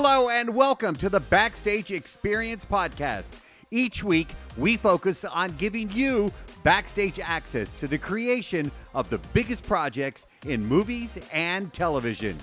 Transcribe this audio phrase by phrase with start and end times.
[0.00, 3.32] Hello, and welcome to the Backstage Experience Podcast.
[3.72, 6.30] Each week, we focus on giving you
[6.62, 12.38] backstage access to the creation of the biggest projects in movies and television.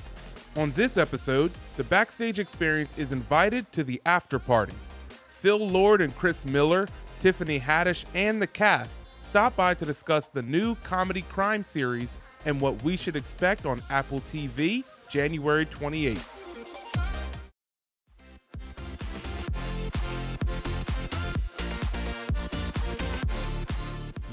[0.58, 4.74] On this episode, the Backstage Experience is invited to the after party.
[5.30, 6.90] Phil Lord and Chris Miller,
[7.22, 12.60] Tiffany Haddish, and the cast stop by to discuss the new comedy crime series and
[12.60, 16.45] what we should expect on Apple TV January 28th.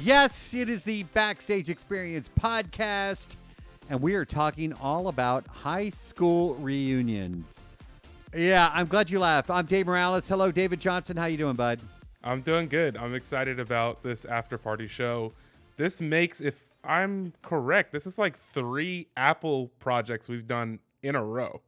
[0.03, 3.37] Yes, it is the Backstage Experience podcast,
[3.89, 7.65] and we are talking all about high school reunions.
[8.35, 9.49] Yeah, I'm glad you laughed.
[9.51, 10.27] I'm Dave Morales.
[10.27, 11.17] Hello, David Johnson.
[11.17, 11.81] How you doing, bud?
[12.25, 12.97] I'm doing good.
[12.97, 15.33] I'm excited about this after party show.
[15.77, 21.25] This makes, if I'm correct, this is like three Apple projects we've done in a
[21.25, 21.61] row.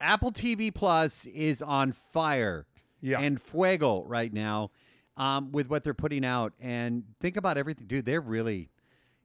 [0.00, 2.66] Apple TV Plus is on fire
[3.00, 3.20] Yeah.
[3.20, 4.70] and fuego right now
[5.16, 6.52] um, with what they're putting out.
[6.60, 8.04] And think about everything, dude.
[8.06, 8.70] They're really,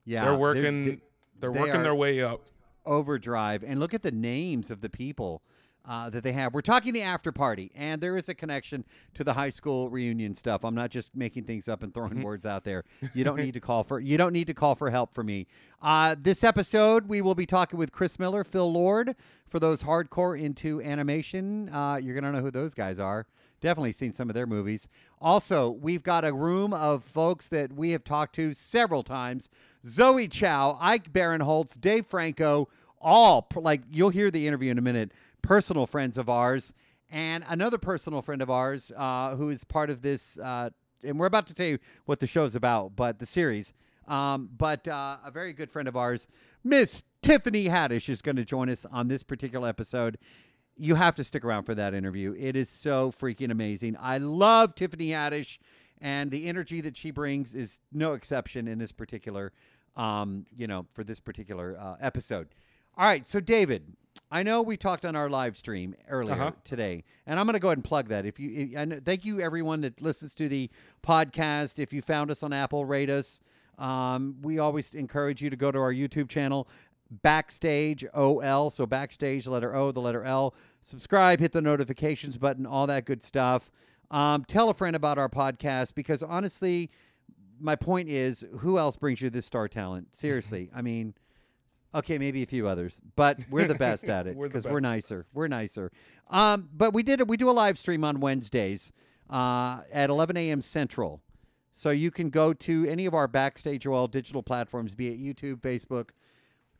[0.05, 1.01] yeah, they're working.
[1.39, 2.41] They're, they working their way up.
[2.85, 5.41] overdrive and look at the names of the people
[5.85, 9.23] uh, that they have we're talking the after party and there is a connection to
[9.23, 12.63] the high school reunion stuff i'm not just making things up and throwing words out
[12.63, 15.23] there you don't need to call for you don't need to call for help for
[15.23, 15.47] me
[15.81, 19.15] uh, this episode we will be talking with chris miller phil lord
[19.47, 23.25] for those hardcore into animation uh, you're gonna know who those guys are
[23.59, 24.87] Definitely seen some of their movies.
[25.19, 29.49] Also, we've got a room of folks that we have talked to several times
[29.85, 32.69] Zoe Chao, Ike Barinholtz, Dave Franco,
[33.01, 36.73] all like you'll hear the interview in a minute, personal friends of ours,
[37.09, 40.37] and another personal friend of ours uh, who is part of this.
[40.37, 40.69] Uh,
[41.03, 43.73] and we're about to tell you what the show's about, but the series.
[44.07, 46.27] Um, but uh, a very good friend of ours,
[46.63, 50.17] Miss Tiffany Haddish, is going to join us on this particular episode
[50.77, 52.35] you have to stick around for that interview.
[52.37, 53.95] It is so freaking amazing.
[53.99, 55.57] I love Tiffany Haddish,
[55.99, 59.51] and the energy that she brings is no exception in this particular,
[59.95, 62.47] um, you know, for this particular uh, episode.
[62.97, 63.93] All right, so David,
[64.31, 66.51] I know we talked on our live stream earlier Uh-huh.
[66.63, 68.25] today, and I'm going to go ahead and plug that.
[68.25, 70.69] If you, and thank you everyone that listens to the
[71.05, 71.79] podcast.
[71.79, 73.39] If you found us on Apple, rate us.
[73.77, 76.67] Um, we always encourage you to go to our YouTube channel,
[77.09, 78.69] Backstage OL.
[78.69, 80.53] So Backstage, letter O, the letter L.
[80.81, 83.71] Subscribe, hit the notifications button, all that good stuff.
[84.09, 86.89] Um, tell a friend about our podcast because honestly,
[87.59, 90.15] my point is, who else brings you this star talent?
[90.15, 91.13] Seriously, I mean,
[91.93, 95.25] okay, maybe a few others, but we're the best at it We're because we're nicer.
[95.33, 95.91] We're nicer.
[96.29, 97.27] Um, but we did it.
[97.27, 98.91] We do a live stream on Wednesdays
[99.29, 100.61] uh, at 11 a.m.
[100.61, 101.21] Central.
[101.71, 105.59] So you can go to any of our Backstage OL digital platforms, be it YouTube,
[105.59, 106.09] Facebook,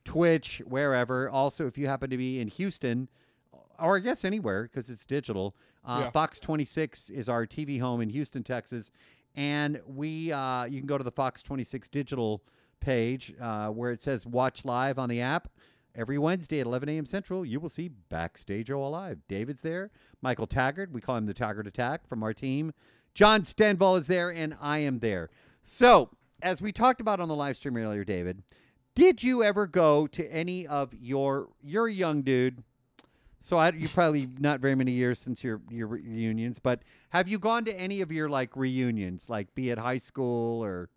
[0.08, 1.28] Twitch, wherever.
[1.28, 3.08] Also, if you happen to be in Houston,
[3.78, 5.54] or I guess anywhere because it's digital,
[5.84, 6.10] uh, Yeah.
[6.10, 8.90] Fox 26 is our TV home in Houston, Texas,
[9.36, 12.42] and we uh, you can go to the Fox 26 digital
[12.80, 15.48] page uh, where it says Watch Live on the app.
[15.94, 17.06] Every Wednesday at 11 a.m.
[17.06, 19.18] Central, you will see Backstage OL Live.
[19.28, 19.90] David's there.
[20.22, 22.72] Michael Taggart, we call him the Taggart Attack from our team.
[23.14, 25.28] John Stenval is there, and I am there.
[25.62, 26.10] So,
[26.40, 28.42] as we talked about on the live stream earlier, David,
[28.98, 32.64] did you ever go to any of your you're a young dude,
[33.40, 37.38] so I, you probably not very many years since your your reunions, but have you
[37.38, 40.90] gone to any of your like reunions, like be it high school or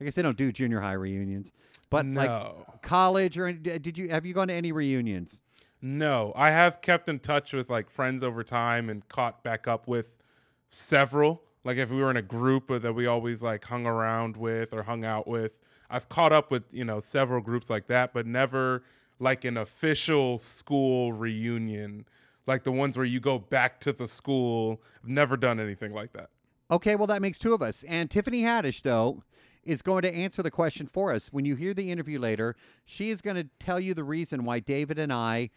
[0.00, 1.52] I guess they don't do junior high reunions,
[1.90, 2.64] but No.
[2.66, 5.42] like college or did you have you gone to any reunions?
[5.82, 9.86] No, I have kept in touch with like friends over time and caught back up
[9.86, 10.22] with
[10.70, 11.42] several.
[11.64, 14.84] Like if we were in a group that we always like hung around with or
[14.84, 15.60] hung out with,
[15.92, 18.82] I've caught up with you know several groups like that, but never
[19.18, 22.06] like an official school reunion,
[22.46, 24.80] like the ones where you go back to the school.
[25.02, 26.30] I've never done anything like that.
[26.70, 27.84] Okay, well, that makes two of us.
[27.86, 29.22] And Tiffany Haddish, though,
[29.62, 31.28] is going to answer the question for us.
[31.28, 34.60] When you hear the interview later, she is going to tell you the reason why
[34.60, 35.50] David and I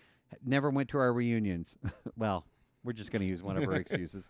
[0.45, 1.77] never went to our reunions.
[2.17, 2.45] well,
[2.83, 4.27] we're just going to use one of her excuses.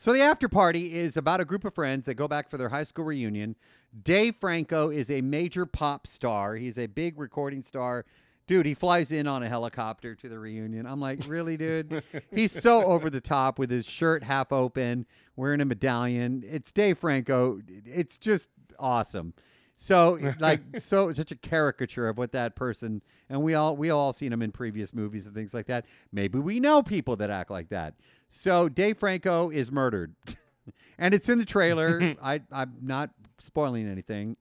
[0.00, 2.70] So the after party is about a group of friends that go back for their
[2.70, 3.54] high school reunion.
[4.02, 6.56] Dave Franco is a major pop star.
[6.56, 8.06] He's a big recording star.
[8.46, 10.86] Dude, he flies in on a helicopter to the reunion.
[10.86, 12.02] I'm like, really, dude?
[12.34, 15.04] He's so over the top with his shirt half open,
[15.36, 16.44] wearing a medallion.
[16.48, 17.60] It's Dave Franco.
[17.84, 18.48] It's just
[18.78, 19.34] awesome.
[19.76, 24.12] So like so such a caricature of what that person and we all we all
[24.12, 25.86] seen him in previous movies and things like that.
[26.12, 27.94] Maybe we know people that act like that.
[28.30, 30.14] So Dave Franco is murdered.
[30.98, 32.14] and it's in the trailer.
[32.22, 34.36] I I'm not spoiling anything.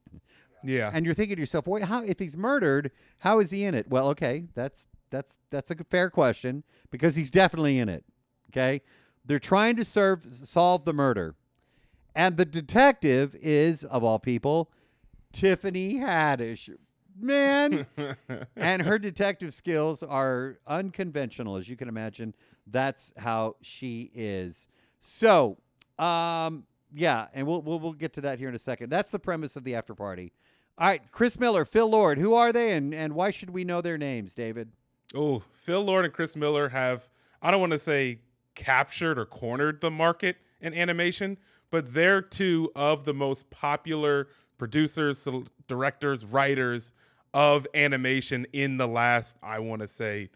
[0.64, 0.92] Yeah.
[0.94, 3.90] And you're thinking to yourself, wait, how if he's murdered, how is he in it?
[3.90, 8.06] Well, okay, that's that's that's a fair question because he's definitely in it.
[8.52, 8.82] Okay,
[9.26, 11.36] they're trying to serve solve the murder,
[12.16, 14.72] and the detective is of all people,
[15.32, 16.70] Tiffany Haddish.
[17.22, 17.86] Man,
[18.56, 22.34] and her detective skills are unconventional, as you can imagine.
[22.72, 24.68] That's how she is.
[25.00, 25.58] So,
[25.98, 26.64] um,
[26.94, 28.90] yeah, and we'll, we'll we'll get to that here in a second.
[28.90, 30.34] That's the premise of the after party.
[30.78, 33.82] All right, Chris Miller, Phil Lord, who are they, and and why should we know
[33.82, 34.72] their names, David?
[35.14, 37.10] Oh, Phil Lord and Chris Miller have
[37.42, 38.20] I don't want to say
[38.56, 41.38] captured or cornered the market in animation,
[41.72, 44.28] but they're two of the most popular
[44.58, 45.28] producers,
[45.68, 46.92] directors, writers
[47.34, 50.30] of animation in the last, I want to say,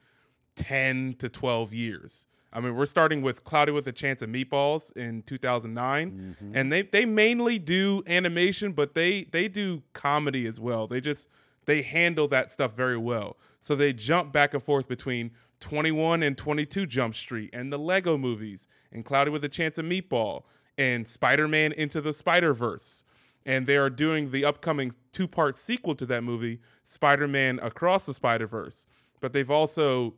[0.55, 2.27] 10 to 12 years.
[2.51, 6.55] I mean, we're starting with Cloudy with a Chance of Meatballs in 2009, mm-hmm.
[6.55, 10.85] and they they mainly do animation, but they they do comedy as well.
[10.85, 11.29] They just
[11.65, 13.37] they handle that stuff very well.
[13.59, 18.17] So they jump back and forth between 21 and 22 Jump Street and the Lego
[18.17, 20.43] movies and Cloudy with a Chance of Meatball
[20.77, 23.05] and Spider-Man Into the Spider-Verse
[23.45, 28.05] and they are doing the upcoming two part sequel to that movie, Spider Man Across
[28.05, 28.87] the Spider Verse.
[29.19, 30.15] But they've also,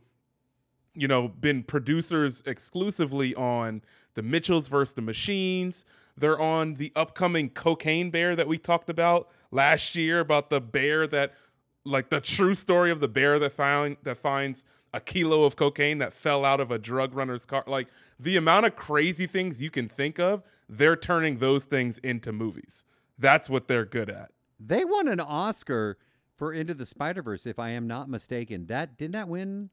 [0.95, 3.81] you know, been producers exclusively on
[4.15, 5.85] the Mitchells versus the Machines.
[6.17, 11.07] They're on the upcoming Cocaine Bear that we talked about last year about the bear
[11.07, 11.33] that,
[11.83, 14.63] like the true story of the bear that found that finds
[14.93, 17.65] a kilo of cocaine that fell out of a drug runner's car.
[17.67, 22.31] Like the amount of crazy things you can think of, they're turning those things into
[22.31, 22.85] movies.
[23.19, 24.31] That's what they're good at.
[24.57, 25.97] They won an Oscar
[26.37, 28.67] for Into the Spider Verse, if I am not mistaken.
[28.67, 29.69] That didn't that win?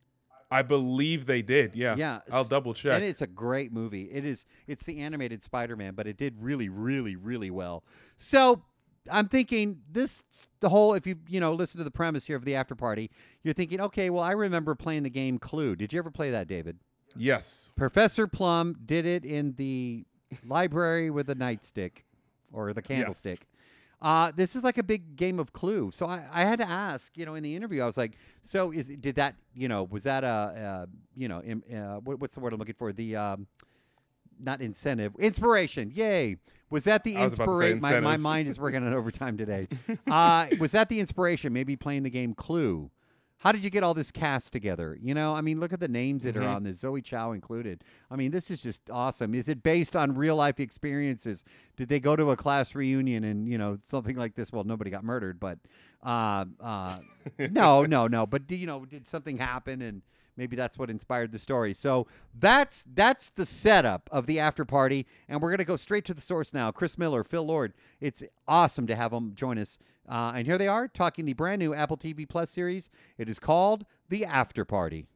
[0.53, 1.75] I believe they did.
[1.75, 1.97] Yeah.
[1.97, 2.21] Yeah.
[2.31, 2.95] I'll double check.
[2.95, 4.05] And it's a great movie.
[4.13, 4.45] It is.
[4.67, 7.85] It's the animated Spider-Man, but it did really, really, really well.
[8.19, 8.63] So
[9.11, 10.23] I'm thinking this
[10.61, 10.95] the whole.
[10.95, 13.11] If you you know listen to the premise here of the after party,
[13.43, 15.75] you're thinking, okay, well, I remember playing the game Clue.
[15.75, 16.79] Did you ever play that, David?
[17.17, 17.73] Yes.
[17.75, 20.05] Professor Plum did it in the
[20.47, 22.05] library with a nightstick
[22.53, 23.41] or the candlestick.
[23.41, 23.52] Yes.
[24.03, 25.91] Uh, this is like a big game of Clue.
[25.95, 28.73] So I, I had to ask, you know, in the interview, I was like, so
[28.73, 32.41] is did that, you know, was that a, you know, Im, uh, what, what's the
[32.41, 32.93] word I'm looking for?
[32.93, 33.47] The um,
[34.41, 35.93] not incentive, inspiration.
[35.95, 36.37] Yay!
[36.69, 37.81] Was that the inspiration?
[37.81, 39.69] My, my mind is working on overtime today.
[40.07, 41.53] uh, was that the inspiration?
[41.53, 42.91] Maybe playing the game Clue
[43.43, 44.97] how did you get all this cast together?
[45.03, 46.45] You know, I mean, look at the names that mm-hmm.
[46.45, 47.83] are on this, Zoe Chao included.
[48.09, 49.35] I mean, this is just awesome.
[49.35, 51.45] Is it based on real life experiences?
[51.77, 54.53] Did they go to a class reunion and, you know, something like this?
[54.53, 55.59] Well, nobody got murdered, but
[56.05, 56.95] uh, uh,
[57.51, 58.29] no, no, no.
[58.29, 60.03] But, you know, did something happen and
[60.37, 61.75] maybe that's what inspired the story.
[61.75, 62.07] So
[62.39, 66.21] that's that's the setup of the after party, and we're gonna go straight to the
[66.21, 66.71] source now.
[66.71, 67.73] Chris Miller, Phil Lord.
[68.01, 71.61] It's awesome to have them join us uh, and here they are talking the brand
[71.61, 72.91] new Apple TV Plus series.
[73.19, 75.07] It is called The After Party.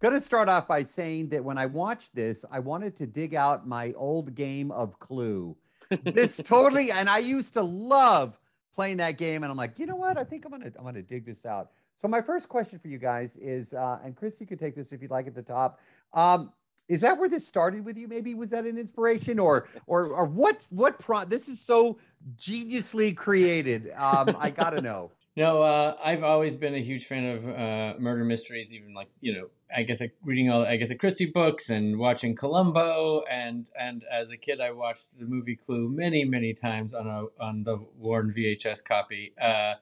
[0.00, 3.34] Going to start off by saying that when I watched this, I wanted to dig
[3.34, 5.56] out my old game of Clue.
[6.04, 8.38] This totally, and I used to love
[8.74, 10.16] playing that game, and I'm like, you know what?
[10.16, 11.70] I think I'm gonna I'm gonna dig this out.
[12.00, 14.90] So my first question for you guys is, uh, and Chris, you could take this
[14.90, 15.78] if you'd like at the top.
[16.14, 16.50] Um,
[16.88, 18.08] is that where this started with you?
[18.08, 20.66] Maybe was that an inspiration, or or or what?
[20.70, 21.26] What pro?
[21.26, 21.98] This is so
[22.38, 23.92] geniusly created.
[23.98, 25.12] Um, I gotta know.
[25.36, 28.72] No, uh, I've always been a huge fan of uh, murder mysteries.
[28.72, 34.04] Even like you know, Agatha reading all Agatha Christie books and watching Columbo, and and
[34.10, 37.76] as a kid, I watched the movie Clue many many times on a on the
[37.98, 39.74] Warren VHS copy, uh,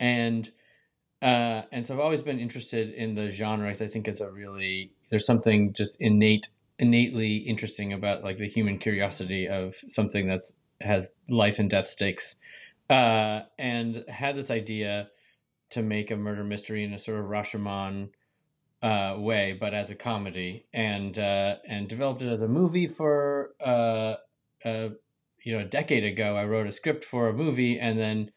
[0.00, 0.50] and
[1.22, 3.70] uh, and so I've always been interested in the genre.
[3.70, 6.48] I think it's a really there's something just innate
[6.78, 12.36] innately interesting about like the human curiosity of something that's has life and death stakes
[12.90, 15.08] uh, and had this idea
[15.70, 18.10] to make a murder mystery in a sort of Rashomon
[18.82, 23.50] uh, way, but as a comedy, and uh, and developed it as a movie for
[23.60, 24.14] uh,
[24.64, 24.88] uh,
[25.44, 26.36] you know a decade ago.
[26.36, 28.30] I wrote a script for a movie, and then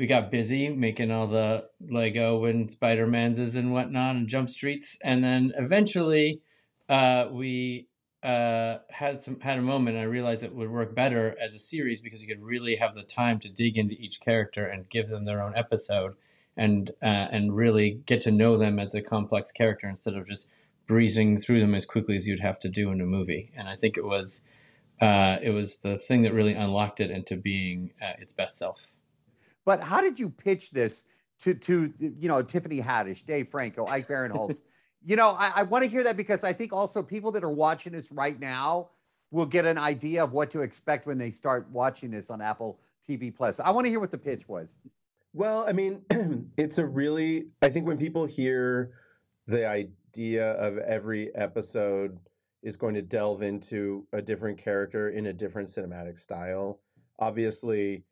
[0.00, 4.96] we got busy making all the Lego and Spider Manses and whatnot and Jump Streets,
[5.04, 6.40] and then eventually
[6.88, 7.86] uh, we
[8.22, 9.98] uh, had some had a moment.
[9.98, 13.02] I realized it would work better as a series because you could really have the
[13.02, 16.14] time to dig into each character and give them their own episode,
[16.56, 20.48] and uh, and really get to know them as a complex character instead of just
[20.86, 23.52] breezing through them as quickly as you'd have to do in a movie.
[23.54, 24.40] And I think it was
[24.98, 28.96] uh, it was the thing that really unlocked it into being uh, its best self.
[29.70, 31.04] But how did you pitch this
[31.42, 34.62] to to you know Tiffany Haddish, Dave Franco, Ike Barinholtz?
[35.06, 37.52] you know, I, I want to hear that because I think also people that are
[37.52, 38.88] watching this right now
[39.30, 42.80] will get an idea of what to expect when they start watching this on Apple
[43.08, 43.60] TV Plus.
[43.60, 44.74] I want to hear what the pitch was.
[45.32, 46.02] Well, I mean,
[46.56, 48.90] it's a really I think when people hear
[49.46, 52.18] the idea of every episode
[52.64, 56.80] is going to delve into a different character in a different cinematic style.
[57.20, 58.02] Obviously,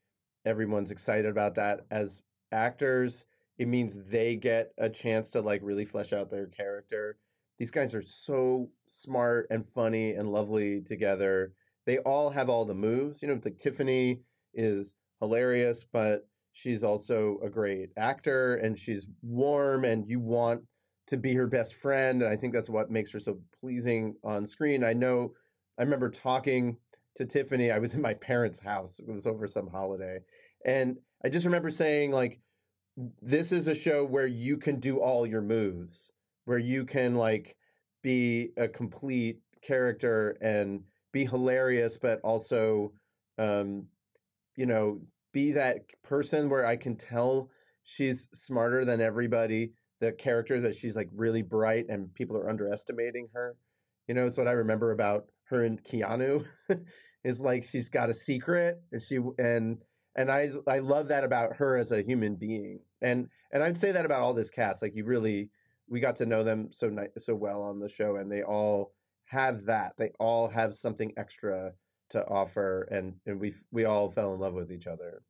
[0.44, 1.80] everyone's excited about that.
[1.90, 3.26] As actors,
[3.58, 7.18] it means they get a chance to like really flesh out their character.
[7.58, 11.52] These guys are so smart and funny and lovely together.
[11.86, 13.20] They all have all the moves.
[13.20, 14.20] You know, like Tiffany
[14.54, 20.62] is hilarious, but she's also a great actor and she's warm and you want
[21.08, 22.22] to be her best friend.
[22.22, 24.84] And I think that's what makes her so pleasing on screen.
[24.84, 25.32] I know
[25.78, 26.76] I remember talking
[27.18, 27.70] to Tiffany.
[27.70, 28.98] I was in my parents' house.
[28.98, 30.20] It was over some holiday.
[30.64, 32.40] And I just remember saying, like,
[33.20, 36.10] this is a show where you can do all your moves,
[36.46, 37.56] where you can like
[38.02, 40.82] be a complete character and
[41.12, 42.92] be hilarious, but also
[43.38, 43.86] um,
[44.56, 45.00] you know,
[45.32, 47.50] be that person where I can tell
[47.84, 49.72] she's smarter than everybody.
[50.00, 53.56] The character that she's like really bright and people are underestimating her.
[54.08, 56.46] You know, it's what I remember about her and Keanu
[57.24, 59.82] is like she's got a secret and she and
[60.16, 62.80] and I I love that about her as a human being.
[63.00, 64.82] And and I'd say that about all this cast.
[64.82, 65.50] Like you really
[65.88, 68.92] we got to know them so ni- so well on the show and they all
[69.26, 69.92] have that.
[69.96, 71.72] They all have something extra
[72.10, 75.22] to offer and and we we all fell in love with each other.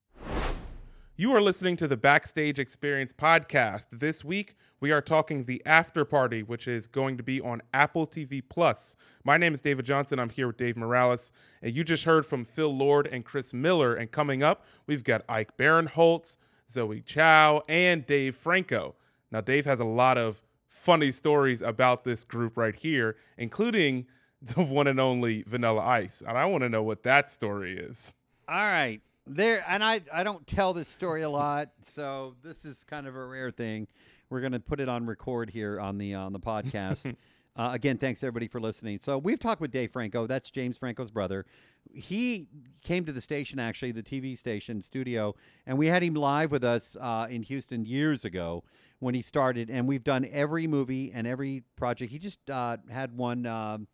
[1.21, 3.89] You are listening to the Backstage Experience podcast.
[3.91, 8.07] This week, we are talking the After Party, which is going to be on Apple
[8.07, 8.97] TV Plus.
[9.25, 10.21] My name is David Johnson.
[10.21, 13.97] I'm here with Dave Morales, and you just heard from Phil Lord and Chris Miller.
[13.97, 16.37] And coming up, we've got Ike Barinholtz,
[16.71, 18.95] Zoe Chao, and Dave Franco.
[19.33, 24.07] Now, Dave has a lot of funny stories about this group right here, including
[24.41, 26.23] the one and only Vanilla Ice.
[26.25, 28.15] And I want to know what that story is.
[28.49, 29.03] All right.
[29.29, 33.15] There and I I don't tell this story a lot, so this is kind of
[33.15, 33.87] a rare thing.
[34.31, 37.15] We're going to put it on record here on the on the podcast.
[37.57, 38.99] uh, again, thanks everybody for listening.
[39.01, 40.27] So we've talked with Dave Franco.
[40.27, 41.45] That's James Franco's brother.
[41.93, 42.47] He
[42.83, 45.35] came to the station, actually, the TV station studio,
[45.67, 48.65] and we had him live with us uh, in Houston years ago
[48.99, 49.69] when he started.
[49.69, 52.13] And we've done every movie and every project.
[52.13, 53.45] He just uh, had one.
[53.45, 53.89] Um,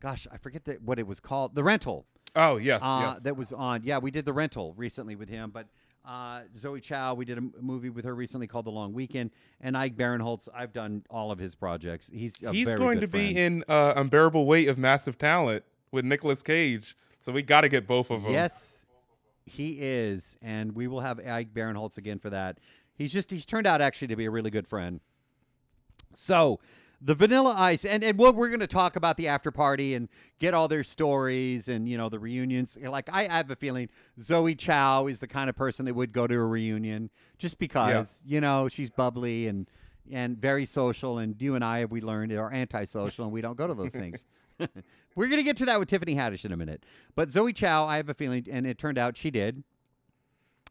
[0.00, 1.56] gosh, I forget the, what it was called.
[1.56, 2.06] The Rental.
[2.38, 3.22] Oh, yes, Uh, yes.
[3.24, 3.82] That was on.
[3.84, 5.66] Yeah, we did the rental recently with him, but
[6.06, 9.30] uh, Zoe Chao, we did a movie with her recently called The Long Weekend,
[9.60, 10.48] and Ike Barinholtz.
[10.54, 12.08] I've done all of his projects.
[12.10, 13.64] He's a He's going to be friend.
[13.64, 16.96] in uh, Unbearable Weight of Massive Talent with Nicolas Cage.
[17.20, 18.32] So we got to get both of them.
[18.32, 18.78] Yes,
[19.44, 22.58] he is, and we will have Ike Barinholtz again for that.
[22.94, 25.00] He's just he's turned out actually to be a really good friend.
[26.14, 26.60] So
[27.00, 30.08] the Vanilla Ice, and and what we're going to talk about the after party and
[30.38, 32.76] get all their stories and you know the reunions.
[32.80, 33.88] Like I, I have a feeling
[34.20, 38.08] Zoe Chao is the kind of person that would go to a reunion just because
[38.24, 39.68] you know she's bubbly and
[40.10, 41.18] and very social.
[41.18, 43.92] And you and I, have we learned, are antisocial, and we don't go to those
[43.92, 44.24] things.
[45.14, 46.84] we're going to get to that with Tiffany Haddish in a minute.
[47.14, 49.62] But Zoe Chao, I have a feeling, and it turned out she did,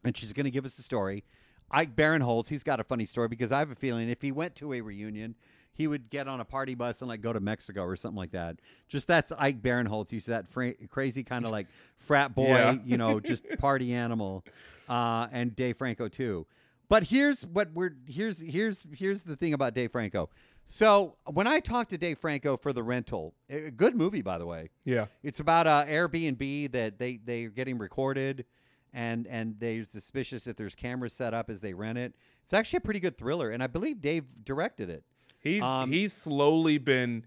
[0.03, 1.23] and she's going to give us a story.
[1.69, 4.55] Ike Barinholtz, he's got a funny story because I have a feeling if he went
[4.55, 5.35] to a reunion,
[5.77, 8.31] he would get on a party bus and like go to Mexico or something like
[8.31, 8.57] that.
[8.87, 10.09] Just that's Ike Barinholtz.
[10.09, 11.67] He's that fra- crazy kind of like
[11.97, 12.75] frat boy, Yeah.
[12.83, 14.43] you know, just party animal.
[14.89, 16.45] Uh, and Dave Franco too.
[16.89, 20.29] But here's what we're here's here's here's the thing about Dave Franco.
[20.69, 24.45] So when I talked to Dave Franco for the rental, a good movie by the
[24.45, 24.69] way.
[24.85, 25.05] Yeah.
[25.23, 28.45] It's about a Airbnb that they they're getting recorded,
[28.93, 32.13] and and they're suspicious that there's cameras set up as they rent it.
[32.43, 35.03] It's actually a pretty good thriller, and I believe Dave directed it.
[35.47, 37.25] He's Um, he's slowly been,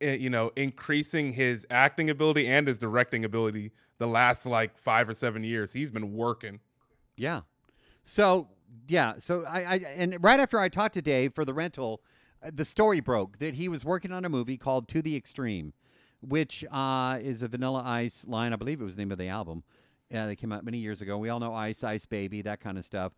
[0.00, 5.08] eh, you know, increasing his acting ability and his directing ability the last like five
[5.08, 5.72] or seven years.
[5.72, 6.60] He's been working.
[7.16, 7.42] Yeah.
[8.04, 8.48] So
[8.88, 9.14] yeah.
[9.18, 12.02] So I, I and right after I talked to Dave for the rental,
[12.42, 15.72] uh, the story broke that he was working on a movie called To the Extreme,
[16.20, 18.52] which uh, is a Vanilla Ice line.
[18.52, 19.62] I believe it was the name of the album.
[20.10, 21.16] Yeah, they came out many years ago.
[21.16, 23.12] We all know Ice Ice Baby, that kind of stuff.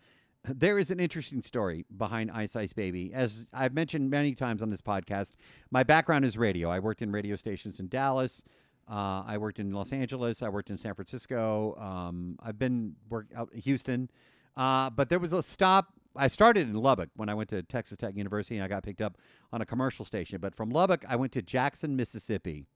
[0.46, 3.12] There is an interesting story behind Ice Ice Baby.
[3.14, 5.32] As I've mentioned many times on this podcast,
[5.70, 6.68] my background is radio.
[6.68, 8.42] I worked in radio stations in Dallas.
[8.86, 10.42] Uh, I worked in Los Angeles.
[10.42, 11.74] I worked in San Francisco.
[11.80, 14.10] Um, I've been work out in Houston.
[14.54, 15.94] Uh, but there was a stop.
[16.14, 19.00] I started in Lubbock when I went to Texas Tech University, and I got picked
[19.00, 19.16] up
[19.50, 20.40] on a commercial station.
[20.42, 22.66] But from Lubbock, I went to Jackson, Mississippi.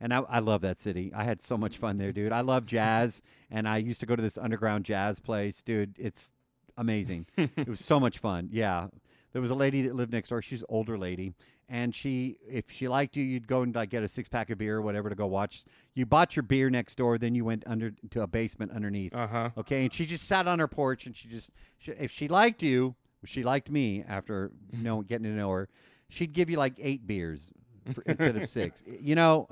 [0.00, 1.12] And I, I love that city.
[1.14, 2.32] I had so much fun there, dude.
[2.32, 5.94] I love jazz, and I used to go to this underground jazz place, dude.
[5.98, 6.32] It's
[6.76, 7.26] amazing.
[7.36, 8.48] it was so much fun.
[8.52, 8.88] Yeah,
[9.32, 10.42] there was a lady that lived next door.
[10.42, 11.32] She's an older lady,
[11.68, 14.58] and she, if she liked you, you'd go and like get a six pack of
[14.58, 15.64] beer or whatever to go watch.
[15.94, 19.14] You bought your beer next door, then you went under to a basement underneath.
[19.14, 19.50] Uh huh.
[19.58, 22.62] Okay, and she just sat on her porch, and she just, she, if she liked
[22.62, 25.68] you, she liked me after you know getting to know her.
[26.08, 27.52] she'd give you like eight beers
[27.94, 28.82] for, instead of six.
[29.00, 29.48] You know,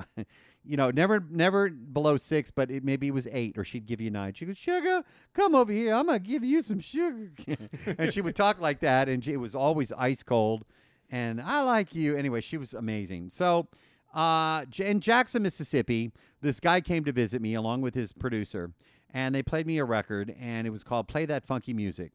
[0.64, 4.00] you know, never never below six, but it, maybe it was eight, or she'd give
[4.00, 4.34] you nine.
[4.34, 5.02] She goes, "Sugar,
[5.34, 5.94] come over here.
[5.94, 7.32] I'm gonna give you some sugar,"
[7.98, 10.64] and she would talk like that, and she, it was always ice cold.
[11.10, 12.40] And I like you anyway.
[12.40, 13.30] She was amazing.
[13.30, 13.68] So,
[14.14, 18.72] uh, in Jackson, Mississippi, this guy came to visit me along with his producer,
[19.12, 22.12] and they played me a record, and it was called "Play That Funky Music,"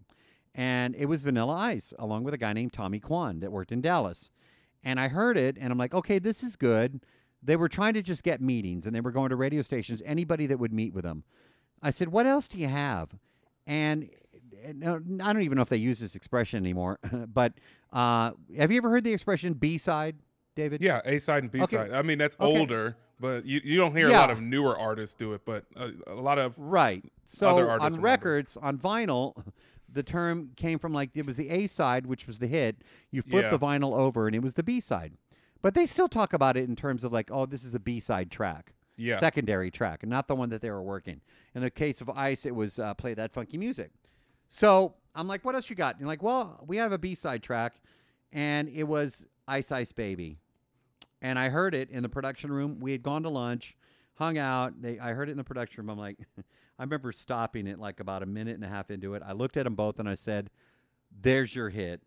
[0.54, 3.82] and it was Vanilla Ice, along with a guy named Tommy Quon that worked in
[3.82, 4.30] Dallas.
[4.84, 7.02] And I heard it, and I'm like, okay, this is good.
[7.46, 10.48] They were trying to just get meetings, and they were going to radio stations, anybody
[10.48, 11.24] that would meet with them.
[11.82, 13.10] I said, what else do you have?
[13.68, 14.10] And
[14.86, 17.00] uh, I don't even know if they use this expression anymore,
[17.34, 17.54] but
[17.94, 20.16] uh, have you ever heard the expression B side,
[20.56, 20.82] David?
[20.82, 21.75] Yeah, A side and B Okay.
[21.78, 21.92] side.
[21.92, 22.60] I mean, that's Okay.
[22.60, 25.92] older, but you, you don't hear a lot of newer artists do it, but a,
[26.08, 27.04] a lot of Right.
[27.25, 28.04] So Other artists on remember.
[28.06, 29.34] records, on vinyl,
[29.92, 32.78] the term came from like it was the A side, which was the hit.
[33.12, 33.50] You flip Yeah.
[33.52, 35.14] the vinyl over, and it was the B side.
[35.62, 38.00] But they still talk about it in terms of like, oh, this is a B
[38.00, 39.18] side track, yeah.
[39.18, 41.22] secondary track, and not the one that they were working.
[41.56, 43.92] In the case of Ice, it was uh, play that funky music.
[44.48, 45.96] So I'm like, what else you got?
[45.96, 47.74] And you're like, well, we have a B side track,
[48.32, 50.38] and it was Ice Ice Baby.
[51.22, 52.80] And I heard it in the production room.
[52.80, 53.76] We had gone to lunch,
[54.16, 54.82] hung out.
[54.82, 55.90] They, I heard it in the production room.
[55.90, 56.18] I'm like,
[56.78, 59.24] I remember stopping it like about a minute and a half into it.
[59.26, 60.50] I looked at them both and I said,
[61.22, 62.02] "There's your hit."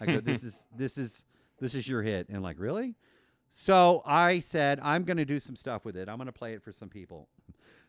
[0.00, 1.24] I go, "This is this is
[1.60, 2.94] this is your hit." And like, really?
[3.50, 6.08] So I said, "I'm going to do some stuff with it.
[6.08, 7.28] I'm going to play it for some people."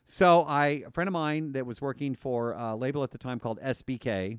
[0.04, 3.40] So I, a friend of mine that was working for a label at the time
[3.40, 4.38] called SBK.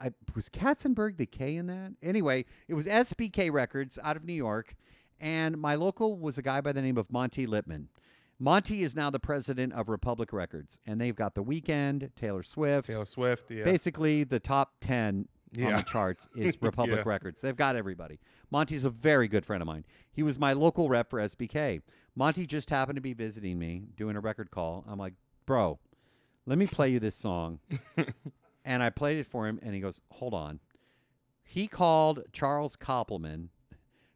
[0.00, 1.92] I, was Katzenberg the K in that?
[2.02, 4.74] Anyway, it was SBK Records out of New York,
[5.20, 7.86] and my local was a guy by the name of Monte Lipman.
[8.38, 12.88] Monte is now the president of Republic Records, and they've got The Weeknd, Taylor Swift.
[12.88, 13.50] Taylor Swift.
[13.50, 13.64] Yeah.
[13.64, 14.74] Basically, the top
[15.54, 15.76] 10 on Yeah.
[15.78, 17.08] the charts is Republic Yeah.
[17.08, 17.40] Records.
[17.40, 18.18] They've got everybody.
[18.50, 19.84] Monte's a very good friend of mine.
[20.12, 21.82] He was my local rep for SBK.
[22.14, 24.84] Monte just happened to be visiting me, doing a record call.
[24.88, 25.78] I'm like, bro,
[26.46, 27.58] let me play you this song.
[28.64, 30.60] and I played it for him, and he goes, hold on.
[31.42, 33.48] He called Charles Koppelman,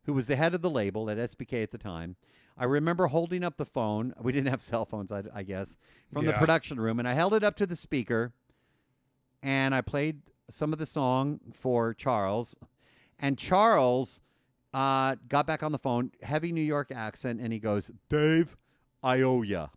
[0.05, 2.16] who was the head of the label at SBK at the time.
[2.57, 4.14] I remember holding up the phone.
[4.20, 5.76] We didn't have cell phones, I, I guess,
[6.12, 8.33] from the production room, and I held it up to the speaker,
[9.42, 12.56] and I played some of the song for Charles,
[13.18, 14.20] and Charles
[14.74, 18.56] uh, got back on the phone, heavy New York accent, and he goes, "Dave,
[19.02, 19.68] I owe ya."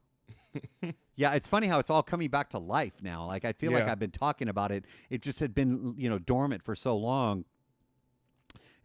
[1.15, 3.25] yeah, it's funny how it's all coming back to life now.
[3.25, 4.85] Like I feel like I've been talking about it.
[5.09, 7.45] It just had been, you know, dormant for so long.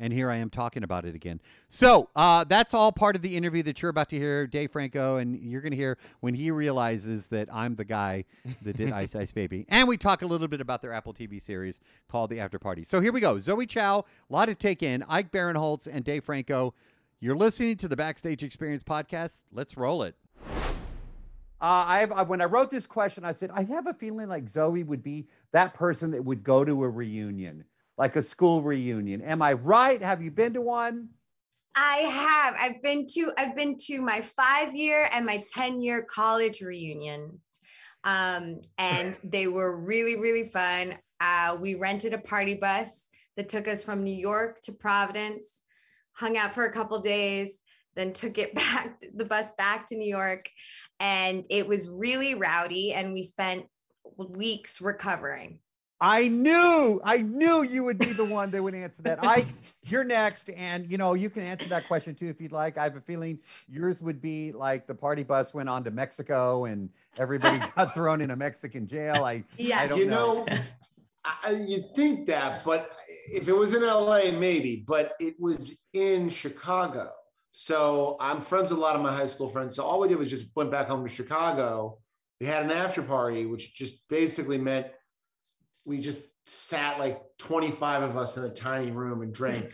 [0.01, 1.41] And here I am talking about it again.
[1.69, 5.17] So uh, that's all part of the interview that you're about to hear, Dave Franco,
[5.17, 8.25] and you're going to hear when he realizes that I'm the guy
[8.63, 9.67] that did Ice Ice Baby.
[9.79, 12.85] And we talk a little bit about their Apple TV series called The After Party.
[12.85, 13.39] So here we go.
[13.39, 15.05] Zoe Chao, a lot to take in.
[15.09, 16.75] Ike Barinholtz and Dave Franco.
[17.21, 19.41] You're listening to the Backstage Experience podcast.
[19.53, 20.15] Let's roll it.
[21.61, 24.29] Uh, I have, uh, when I wrote this question, I said, I have a feeling
[24.29, 27.65] like Zoe would be that person that would go to a reunion,
[27.99, 29.21] like a school reunion.
[29.21, 30.01] Am I right?
[30.01, 31.09] Have you been to one?
[31.75, 32.55] I have.
[32.59, 37.41] I've been to I've been to my five year and my 10 year college reunions.
[38.05, 40.95] Um, and they were really, really fun.
[41.21, 43.05] Uh, we rented a party bus
[43.37, 45.63] that took us from New York to Providence,
[46.13, 47.59] hung out for a couple days,
[47.95, 50.49] then took it back, the bus back to New York.
[51.01, 53.67] And it was really rowdy, and we spent
[54.17, 55.61] weeks recovering.
[56.01, 59.19] I knew, I knew you would be the one that would answer that.
[59.25, 59.47] I,
[59.85, 60.49] you're next.
[60.51, 62.79] And, you know, you can answer that question too if you'd like.
[62.79, 66.67] I have a feeling yours would be like the party bus went on to Mexico
[66.67, 69.25] and everybody got thrown in a Mexican jail.
[69.25, 70.45] I, yeah, I don't you know.
[70.45, 70.59] know,
[71.25, 76.29] I, you'd think that, but if it was in LA, maybe, but it was in
[76.29, 77.11] Chicago.
[77.51, 79.75] So I'm friends with a lot of my high school friends.
[79.75, 81.99] So all we did was just went back home to Chicago.
[82.41, 84.87] We had an after party, which just basically meant
[85.89, 89.73] we just sat like 25 of us in a tiny room and drank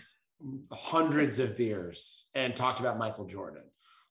[0.72, 3.62] hundreds of beers and talked about Michael Jordan.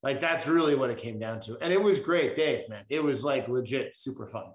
[0.04, 1.58] Like that's really what it came down to.
[1.62, 2.84] And it was great, Dave, man.
[2.90, 4.48] It was like legit super fun.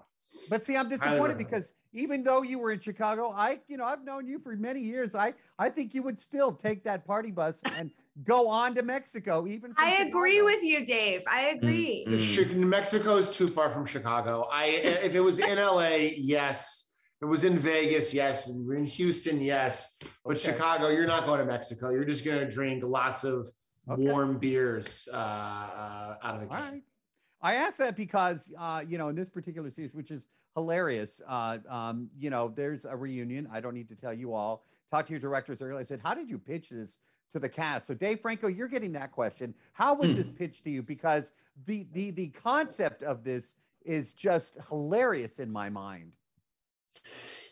[0.47, 4.03] But see, I'm disappointed because even though you were in Chicago, I, you know, I've
[4.03, 5.15] known you for many years.
[5.15, 7.89] I, I think you would still take that party bus and
[8.23, 9.73] go on to Mexico, even.
[9.73, 11.23] from I agree with you, Dave.
[11.27, 12.05] I agree.
[12.07, 14.47] The Chi- Mexico is too far from Chicago.
[14.51, 16.88] I if it was in LA, yes.
[17.21, 18.47] It was in Vegas, yes.
[18.47, 19.97] And we're in Houston, yes.
[20.23, 20.51] But Okay.
[20.51, 21.89] Chicago, you're not going to Mexico.
[21.89, 23.47] You're just going to drink lots of
[23.89, 24.03] Okay.
[24.03, 26.73] warm beers uh, uh, out of a can.
[26.73, 26.83] right.
[27.41, 31.57] I asked that because, uh, you know, in this particular series, which is hilarious, uh,
[31.67, 33.49] um, you know, there's a reunion.
[33.51, 34.63] I don't need to tell you all.
[34.91, 35.79] Talked to your directors earlier.
[35.79, 36.99] I said, how did you pitch this
[37.31, 37.85] to the cast.
[37.85, 39.53] So Dave Franco, you're getting that question.
[39.73, 40.15] How was Hmm.
[40.15, 40.81] this pitched to you?
[40.81, 41.31] Because
[41.65, 43.53] the the the concept of this
[43.85, 46.13] is just hilarious in my mind.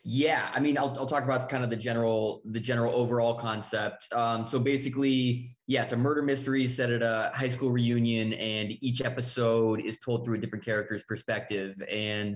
[0.10, 4.07] Yeah, I mean, I'll, I'll talk about kind of the general the general overall concept.
[4.13, 8.73] Um, so basically, yeah, it's a murder mystery set at a high school reunion, and
[8.81, 12.36] each episode is told through a different character's perspective, and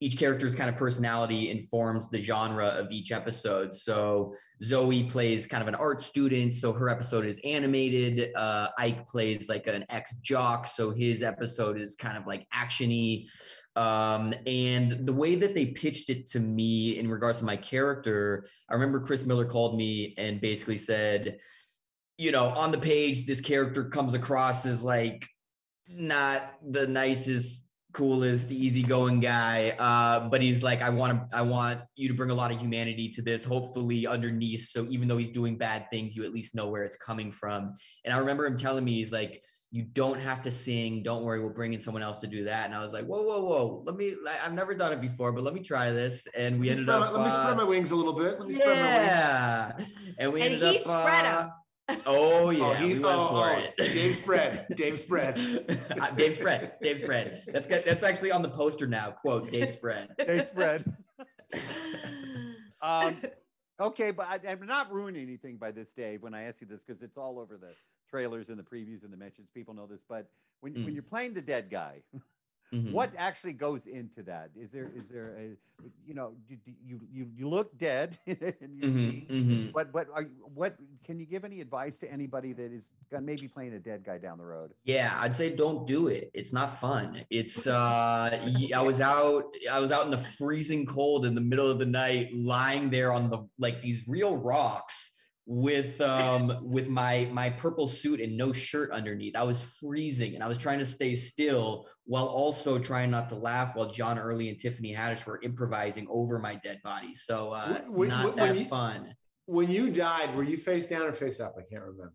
[0.00, 3.72] each character's kind of personality informs the genre of each episode.
[3.72, 8.28] So Zoe plays kind of an art student, so her episode is animated.
[8.36, 13.26] Uh, Ike plays like an ex jock, so his episode is kind of like actiony.
[13.76, 18.46] Um, and the way that they pitched it to me in regards to my character,
[18.70, 21.38] I remember Chris Miller called me and basically said,
[22.18, 25.26] you know, on the page, this character comes across as like
[25.88, 29.74] not the nicest, coolest, easygoing guy.
[29.78, 32.58] Uh, but he's like, I want to, I want you to bring a lot of
[32.58, 34.68] humanity to this, hopefully underneath.
[34.68, 37.74] So even though he's doing bad things, you at least know where it's coming from.
[38.04, 41.02] And I remember him telling me, he's like, you don't have to sing.
[41.02, 42.66] Don't worry, we're bringing someone else to do that.
[42.66, 43.82] And I was like, whoa, whoa, whoa.
[43.84, 46.26] Let me, I- I've never done it before, but let me try this.
[46.36, 47.12] And we Let ended spread up.
[47.12, 48.38] my, let me spread uh, my wings a little bit.
[48.38, 49.06] Let me spread my wings.
[49.08, 49.72] yeah.
[50.18, 50.82] And we And ended he up.
[50.82, 51.34] spread 'em.
[51.88, 53.76] uh, Oh yeah, Oh, he- we went oh, for oh, it.
[53.92, 54.66] Dave spread.
[54.76, 55.38] Dave spread.
[56.00, 56.72] Uh, Dave spread.
[56.82, 57.42] Dave spread.
[57.48, 57.84] That's good.
[57.84, 59.10] That's actually on the poster now.
[59.10, 60.08] Quote Dave spread.
[60.18, 60.84] Dave spread.
[62.82, 63.16] um,
[63.80, 66.84] okay, but I, I'm not ruining anything by this, Dave, when I ask you this
[66.84, 67.72] because it's all over the
[68.16, 69.48] trailers and the previews and the mentions.
[69.54, 70.24] People know this, but
[70.60, 70.94] when when Mm.
[70.94, 71.94] you're playing the dead guy,
[72.72, 72.92] Mhm.
[72.98, 74.48] what actually goes into that?
[74.64, 75.46] Is there is there a
[76.08, 76.56] you know you
[77.12, 79.72] you you, look dead Mhm, scene, mhm.
[79.76, 80.72] but but are, you- what
[81.06, 82.84] can you give any advice to anybody that is
[83.30, 84.70] maybe playing a dead guy down the road?
[84.84, 86.24] Yeah, I'd say don't do it.
[86.38, 87.06] It's not fun.
[87.40, 88.28] It's uh
[88.80, 91.90] I was out I was out in the freezing cold in the middle of the
[92.02, 92.24] night
[92.54, 95.12] lying there on the like these real rocks
[95.46, 99.36] with um with my my purple suit and no shirt underneath.
[99.36, 103.36] I was freezing and I was trying to stay still while also trying not to
[103.36, 107.14] laugh while John Early and Tiffany Haddish were improvising over my dead body.
[107.14, 109.14] So uh Wh- wh- not when that you- fun.
[109.48, 111.54] When you died, were you face down or face up?
[111.56, 112.12] I can't remember.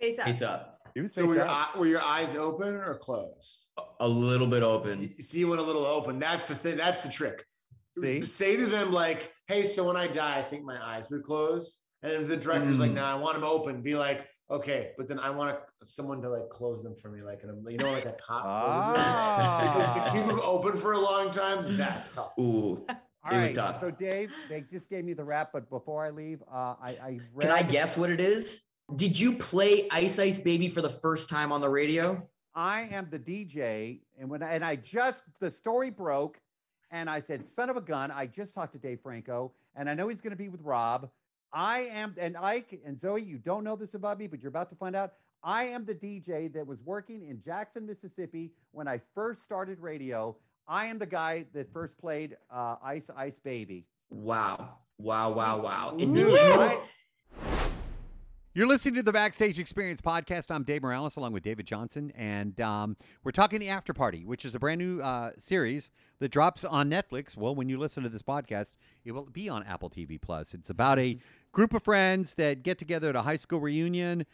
[0.00, 0.24] Face up.
[0.26, 0.78] Face up.
[0.92, 3.68] He was So were face your, were your eyes open or closed?
[4.00, 5.14] A little bit open.
[5.16, 6.18] You see, you went a little open.
[6.18, 6.76] That's the thing.
[6.76, 7.44] That's the trick.
[8.02, 8.22] See?
[8.22, 11.78] Say to them like, "Hey, so when I die, I think my eyes would close."
[12.02, 12.94] And if the director's like, Mm.
[12.94, 16.48] "No, I want them open," be like, "Okay," but then I want someone to like
[16.48, 19.72] close them for me, like in you know, like a cop closes them.
[19.74, 20.28] because to keep Ah.
[20.28, 22.32] them open for a long time, that's tough.
[22.38, 22.86] Ooh.
[23.24, 23.80] All It was tough.
[23.80, 27.20] so Dave, they just gave me the wrap, but before I leave, uh, I, I
[27.34, 27.48] read.
[27.48, 28.62] Can I guess what it is?
[28.94, 32.26] Did you play Ice Ice Baby for the first time on the radio?
[32.54, 36.40] I am the DJ, and when I, and I just the story broke,
[36.90, 39.94] and I said, "Son of a gun!" I just talked to Dave Franco, and I
[39.94, 41.10] know he's going to be with Rob.
[41.52, 43.22] I am, and Ike and Zoe.
[43.22, 45.12] You don't know this about me, but you're about to find out.
[45.42, 50.36] I am the DJ that was working in Jackson, Mississippi when I first started radio.
[50.66, 53.86] I am the guy that first played uh, Ice Ice Baby.
[54.10, 54.74] Wow.
[54.98, 55.90] Wow, wow, wow.
[55.98, 56.78] And Dude, did you I-
[58.54, 60.50] You're listening to the Backstage Experience podcast.
[60.50, 64.44] I'm Dave Morales along with David Johnson, and um, we're talking the After Party, which
[64.44, 67.36] is a brand new uh, series that drops on Netflix.
[67.36, 68.72] Well, when you listen to this podcast,
[69.04, 70.54] it will be on Apple TV Plus.
[70.54, 71.18] It's about a
[71.52, 74.26] group of friends that get together at a high school reunion.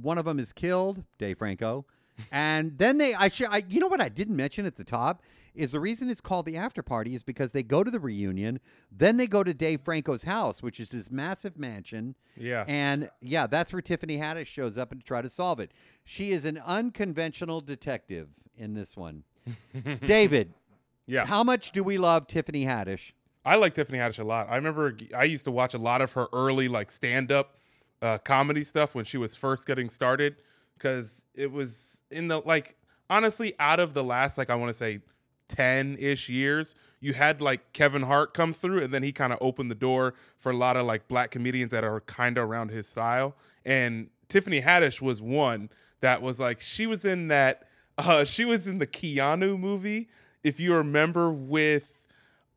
[0.00, 1.84] One of them is killed, Dave Franco,
[2.30, 3.14] and then they.
[3.14, 5.22] I, sh- I you know what I didn't mention at the top
[5.54, 8.58] is the reason it's called the After Party is because they go to the reunion,
[8.90, 12.14] then they go to Dave Franco's house, which is this massive mansion.
[12.38, 12.64] Yeah.
[12.66, 15.72] And yeah, that's where Tiffany Haddish shows up and to try to solve it.
[16.04, 19.24] She is an unconventional detective in this one.
[20.06, 20.54] David,
[21.06, 21.26] Yeah.
[21.26, 23.12] how much do we love Tiffany Haddish?
[23.44, 24.48] I like Tiffany Haddish a lot.
[24.48, 27.56] I remember I used to watch a lot of her early like stand up
[28.00, 30.36] uh, comedy stuff when she was first getting started
[30.76, 32.76] because it was in the like
[33.10, 35.00] honestly out of the last like I want to say
[35.48, 39.38] 10 ish years, you had like Kevin Hart come through and then he kind of
[39.40, 42.70] opened the door for a lot of like black comedians that are kind of around
[42.70, 43.36] his style.
[43.64, 45.68] And Tiffany Haddish was one
[46.00, 50.08] that was like, she was in that, uh, she was in the Keanu movie,
[50.42, 52.01] if you remember, with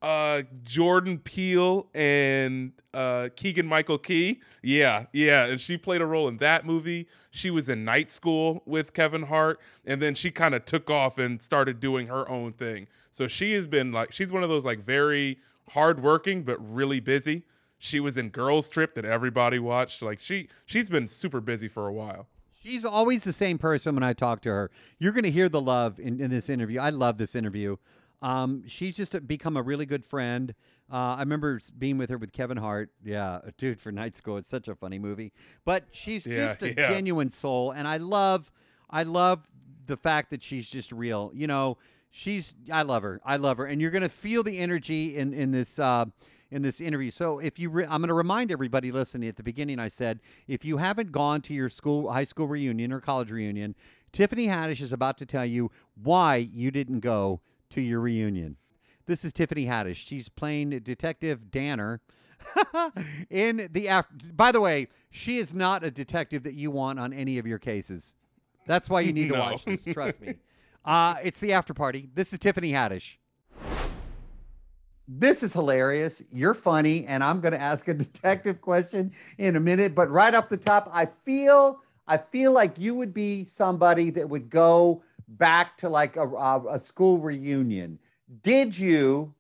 [0.02, 4.42] uh Jordan Peele and uh Keegan Michael Key.
[4.62, 7.08] Yeah, yeah, and she played a role in that movie.
[7.32, 11.18] She was in Night School with Kevin Hart and then she kind of took off
[11.18, 12.88] and started doing her own thing.
[13.12, 15.40] So she has been like she's one of those like very
[15.72, 17.44] hardworking but really busy.
[17.78, 20.02] She was in Girls Trip that everybody watched.
[20.02, 22.28] Like she she's been super busy for a while.
[22.66, 24.72] She's always the same person when I talk to her.
[24.98, 26.80] You're going to hear the love in, in this interview.
[26.80, 27.78] I love this interview.
[28.22, 30.54] Um, she's just become a really good friend.
[30.92, 32.92] Uh, I remember being with her with Kevin Hart.
[33.04, 35.32] Yeah, dude, for night school, it's such a funny movie.
[35.66, 36.88] But she's Yeah, just a yeah.
[36.90, 38.52] genuine soul, and I love,
[38.90, 39.46] I love
[39.86, 41.32] the fact that she's just real.
[41.34, 41.78] You know,
[42.12, 45.52] she's, I love her, I love her, and you're gonna feel the energy in in
[45.52, 45.80] this.
[45.80, 46.06] Uh,
[46.52, 49.28] in this interview, so if you, re- I'm going to remind everybody listening.
[49.28, 52.94] At the beginning, I said if you haven't gone to your school, high school reunion
[52.94, 53.76] or college reunion,
[54.14, 58.58] Tiffany Haddish is about to tell you why you didn't go to your reunion.
[59.06, 59.96] This is Tiffany Haddish.
[59.98, 62.02] She's playing Detective Danner
[63.30, 64.16] in the after.
[64.34, 67.60] By the way, she is not a detective that you want on any of your
[67.60, 68.16] cases.
[68.66, 69.40] That's why you need to No.
[69.42, 69.86] watch this.
[69.86, 70.36] Trust me.
[70.84, 72.10] Uh, it's the after party.
[72.14, 73.18] This is Tiffany Haddish.
[75.08, 76.22] This is hilarious.
[76.32, 79.96] You're funny, and I'm going to ask a detective question in a minute.
[79.96, 84.30] But right off the top, I feel I feel like you would be somebody that
[84.30, 88.00] would go back to like a, a, a school reunion.
[88.44, 89.34] Did you?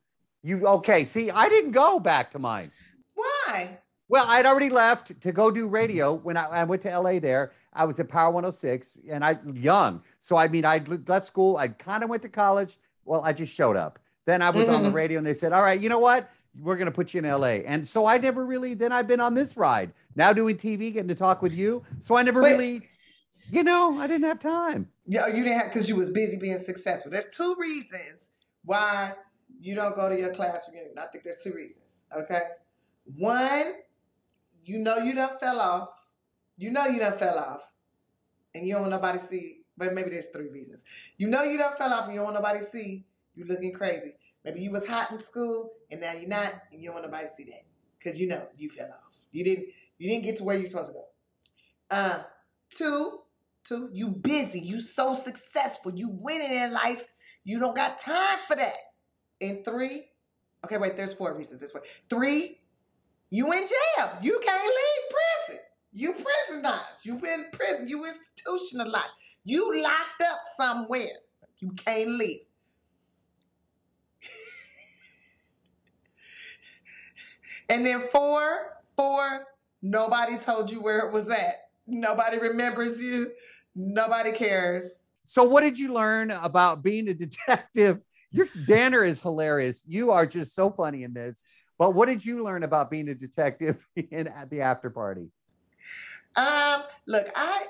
[0.43, 1.03] You okay?
[1.03, 2.71] See, I didn't go back to mine.
[3.15, 3.79] Why?
[4.07, 7.51] Well, I'd already left to go do radio when I, I went to LA there.
[7.73, 10.03] I was at Power 106 and I young.
[10.19, 11.57] So I mean, I left school.
[11.57, 12.77] I kind of went to college.
[13.03, 13.97] Well, I just showed up.
[14.25, 14.93] Then I was on the Mhm.
[14.93, 16.29] radio and they said, all right, you know what?
[16.59, 17.63] We're going to put you in LA.
[17.65, 21.07] And so I never really, then I've been on this ride now doing TV, getting
[21.09, 21.83] to talk with you.
[21.99, 22.51] So I never Wait.
[22.51, 22.81] really,
[23.51, 24.89] you know, I didn't have time.
[25.07, 27.11] Yeah, you didn't have because you was busy being successful.
[27.11, 28.29] There's two reasons
[28.63, 29.13] why
[29.59, 30.97] you don't go to your class reunion.
[30.97, 31.79] I think there's two reasons.
[32.15, 32.41] Okay,
[33.17, 33.73] one,
[34.63, 35.89] you know you done fell off.
[36.57, 37.61] You know you done fell off,
[38.53, 39.61] and you don't want nobody to see.
[39.77, 40.83] But maybe there's three reasons.
[41.17, 43.73] You know you done fell off, and you don't want nobody to see you looking
[43.73, 44.15] crazy.
[44.43, 47.27] Maybe you was hot in school, and now you're not, and you don't want nobody
[47.27, 47.65] to see that
[47.99, 49.17] because you know you fell off.
[49.31, 49.67] You didn't.
[49.97, 51.05] You didn't get to where you're supposed to go.
[51.89, 52.23] Uh,
[52.69, 53.19] two,
[53.67, 54.59] Two, you busy.
[54.59, 55.91] You so successful.
[55.95, 57.07] You winning in life.
[57.43, 58.75] You don't got time for that.
[59.41, 60.05] And three,
[60.63, 61.81] okay, wait, there's four reasons this way.
[62.09, 62.59] Three,
[63.29, 64.17] you in jail.
[64.21, 65.61] You can't leave prison.
[65.93, 67.05] You prisonized.
[67.05, 67.87] You in prison.
[67.87, 69.09] You institutionalized.
[69.43, 71.17] You locked up somewhere.
[71.59, 72.41] You can't leave.
[77.69, 79.47] and then four, four,
[79.81, 81.55] nobody told you where it was at.
[81.87, 83.31] Nobody remembers you.
[83.75, 84.89] Nobody cares.
[85.25, 87.99] So what did you learn about being a detective?
[88.31, 89.83] Your Danner is hilarious.
[89.87, 91.43] You are just so funny in this.
[91.77, 95.29] But what did you learn about being a detective in at the after party?
[96.35, 97.67] Um, look, I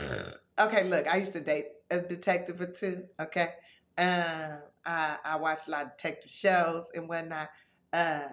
[0.58, 0.84] okay.
[0.84, 3.04] Look, I used to date a detective or two.
[3.20, 3.48] Okay,
[3.98, 7.48] um, I I watched a lot of detective shows and whatnot.
[7.92, 8.28] Uh,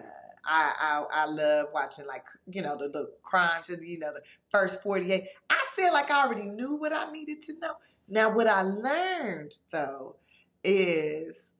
[0.46, 3.68] I I I love watching like you know the the crimes.
[3.68, 5.28] You know the first forty eight.
[5.50, 7.74] I feel like I already knew what I needed to know.
[8.08, 10.16] Now, what I learned though
[10.62, 11.52] is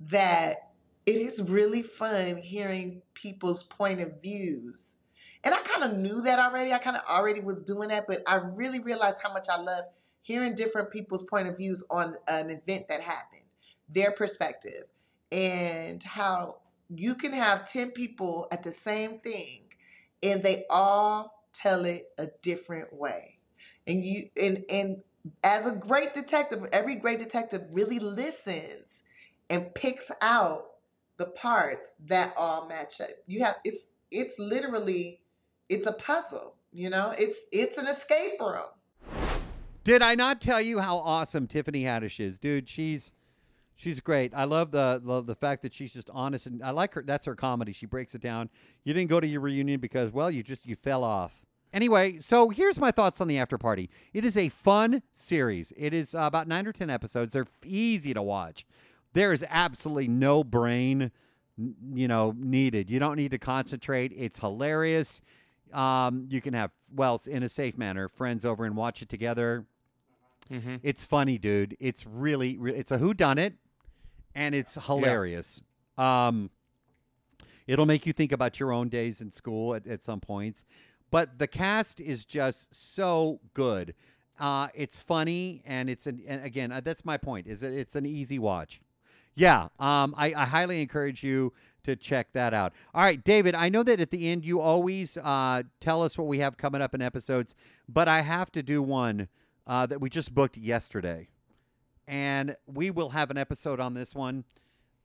[0.00, 0.70] that
[1.06, 4.96] it is really fun hearing people's point of views.
[5.44, 6.72] And I kind of knew that already.
[6.72, 9.84] I kind of already was doing that, but I really realized how much I love
[10.22, 13.42] hearing different people's point of views on an event that happened,
[13.88, 14.84] their perspective,
[15.32, 16.56] and how
[16.88, 19.62] you can have 10 people at the same thing
[20.22, 23.38] and they all tell it a different way.
[23.86, 25.02] And you and and
[25.42, 29.04] as a great detective, every great detective really listens
[29.50, 30.66] and picks out
[31.16, 33.08] the parts that all match up.
[33.26, 35.20] You have it's it's literally
[35.68, 37.12] it's a puzzle, you know?
[37.18, 39.18] It's it's an escape room.
[39.84, 42.68] Did I not tell you how awesome Tiffany Haddish is, dude?
[42.68, 43.12] She's
[43.78, 44.34] she's great.
[44.34, 47.02] I love the love the fact that she's just honest and I like her.
[47.02, 47.72] That's her comedy.
[47.72, 48.50] She breaks it down.
[48.84, 51.32] You didn't go to your reunion because well, you just you fell off.
[51.72, 53.90] Anyway, so here's my thoughts on the after party.
[54.12, 55.72] It is a fun series.
[55.76, 57.32] It is uh, about nine or ten episodes.
[57.32, 58.66] They're easy to watch.
[59.12, 61.10] There is absolutely no brain,
[61.94, 62.90] you know, needed.
[62.90, 64.12] You don't need to concentrate.
[64.16, 65.20] It's hilarious.
[65.72, 69.66] Um, you can have well in a safe manner friends over and watch it together.
[70.50, 70.76] Mm-hmm.
[70.82, 71.76] It's funny, dude.
[71.78, 73.54] It's really, re- it's a who done it,
[74.38, 75.60] and it's hilarious.
[75.98, 76.50] Um,
[77.66, 80.64] it'll make you think about your own days in school at, at some points,
[81.10, 83.94] but the cast is just so good.
[84.38, 87.48] Uh, it's funny, and it's an and again uh, that's my point.
[87.48, 88.80] Is that it's an easy watch.
[89.34, 92.72] Yeah, um, I, I highly encourage you to check that out.
[92.94, 96.28] All right, David, I know that at the end you always uh, tell us what
[96.28, 97.56] we have coming up in episodes,
[97.88, 99.26] but I have to do one
[99.66, 101.28] uh, that we just booked yesterday.
[102.08, 104.44] And we will have an episode on this one.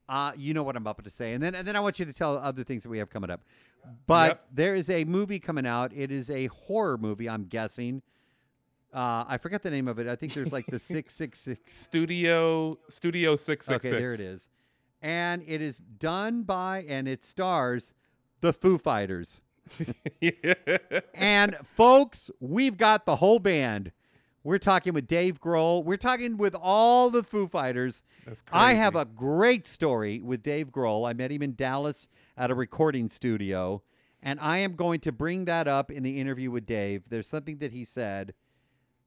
[0.08, 1.34] Uh, you know what I'm about to say.
[1.34, 3.30] And then, and then I want you to tell other things that we have coming
[3.30, 3.42] up.
[4.06, 4.46] But Yep.
[4.52, 5.92] there is a movie coming out.
[5.94, 8.00] It is a horror movie, I'm guessing.
[8.92, 10.06] Uh, I forget the name of it.
[10.06, 11.76] I think there's like the 666.
[11.76, 14.00] Studio Studio Six Six Okay, Six.
[14.00, 14.48] there it is.
[15.02, 17.92] and it is done by and it stars
[18.40, 19.40] the Foo Fighters.
[21.14, 23.92] and folks, we've got the whole band.
[24.44, 25.82] We're talking with Dave Grohl.
[25.82, 28.02] We're talking with all the Foo Fighters.
[28.26, 28.62] That's crazy.
[28.62, 31.08] I have a great story with Dave Grohl.
[31.08, 33.82] I met him in Dallas at a recording studio,
[34.22, 37.08] and I am going to bring that up in the interview with Dave.
[37.08, 38.34] There's something that he said.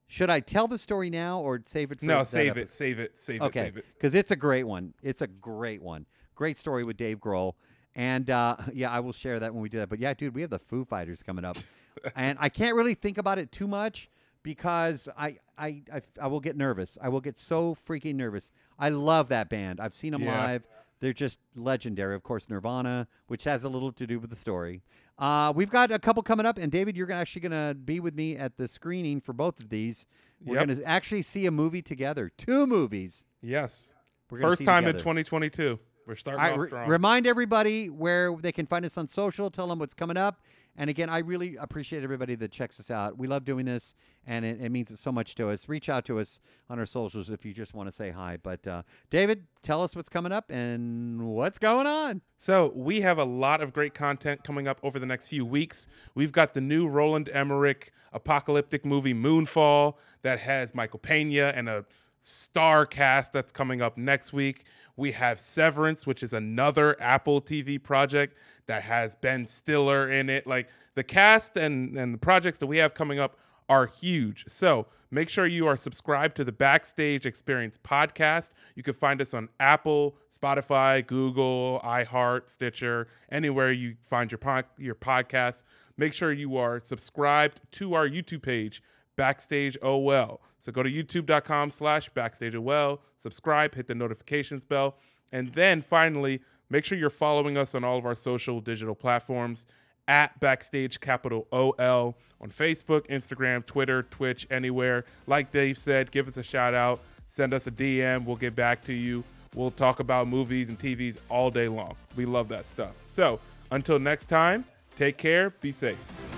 [0.08, 2.62] Should I tell the story now or save it for no, save episode?
[2.62, 3.86] it, save it, save it, Okay, save it.
[3.94, 4.96] because it's a great one.
[5.04, 6.08] It's a great one.
[6.34, 7.54] Great story with Dave Grohl.
[7.94, 9.90] And uh, yeah, I will share that when we do that.
[9.90, 11.58] But yeah, dude, we have the Foo Fighters coming up,
[12.16, 14.10] and I can't really think about it too much
[14.48, 16.98] because I, I I I will get nervous.
[17.02, 18.54] I will get so freaking nervous.
[18.80, 19.82] I love that band.
[19.82, 20.42] I've seen them Yeah.
[20.46, 20.64] live.
[21.02, 22.16] They're just legendary.
[22.16, 24.82] Of course, Nirvana, which has a little to do with the story.
[25.20, 28.16] Uh, we've got a couple coming up, and David, you're actually going to be with
[28.16, 30.06] me at the screening for both of these.
[30.44, 30.66] We're Yep.
[30.68, 33.26] going to actually see a movie together, two movies.
[33.42, 33.94] Yes.
[34.32, 35.78] We're First time in 2022.
[36.08, 36.88] We're starting I off re- strong.
[36.90, 39.52] remind everybody where they can find us on social.
[39.52, 40.40] Tell them what's coming up.
[40.78, 43.18] And again, I really appreciate everybody that checks us out.
[43.18, 43.96] We love doing this,
[44.28, 45.68] and it, it means so much to us.
[45.68, 48.38] Reach out to us on our socials if you just want to say hi.
[48.42, 52.22] But uh, David, tell us what's coming up and what's going on.
[52.38, 55.88] So we have a lot of great content coming up over the next few weeks.
[56.14, 61.86] We've got the new Roland Emmerich apocalyptic movie Moonfall that has Michael Pena and a
[62.20, 64.64] star cast that's coming up next week.
[64.96, 70.48] We have Severance, which is another Apple TV project that has Ben Stiller in it.
[70.48, 73.38] Like the cast and, and the projects that we have coming up
[73.70, 74.46] are huge.
[74.48, 78.52] So make sure you are subscribed to the Backstage Experience podcast.
[78.76, 84.40] You can find us on Apple, Spotify, Google, iHeart, Stitcher, anywhere you find your
[84.78, 85.64] your podcast.
[85.98, 88.82] Make sure you are subscribed to our YouTube page,
[89.18, 90.40] Backstage OL.
[90.60, 94.96] So go to youtube.com slash backstage OL, subscribe, hit the notifications bell,
[95.32, 99.66] and then finally, make sure you're following us on all of our social digital platforms
[100.08, 105.06] at Backstage Capital OL on Facebook, Instagram, Twitter, Twitch, anywhere.
[105.26, 108.84] Like Dave said, give us a shout out, send us a DM, we'll get back
[108.86, 109.24] to you.
[109.54, 111.96] We'll talk about movies and TVs all day long.
[112.16, 112.94] We love that stuff.
[113.06, 113.40] So
[113.72, 116.37] until next time, take care, be safe.